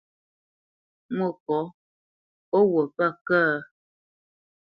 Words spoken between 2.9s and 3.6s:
pə̂ kə̂?